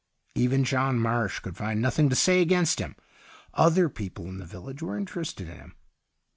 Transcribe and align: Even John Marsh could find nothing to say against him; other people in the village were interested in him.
Even 0.33 0.63
John 0.63 0.97
Marsh 0.97 1.37
could 1.41 1.55
find 1.57 1.79
nothing 1.79 2.09
to 2.09 2.15
say 2.15 2.41
against 2.41 2.79
him; 2.79 2.95
other 3.53 3.87
people 3.87 4.25
in 4.25 4.37
the 4.39 4.45
village 4.45 4.81
were 4.81 4.97
interested 4.97 5.47
in 5.47 5.57
him. 5.57 5.75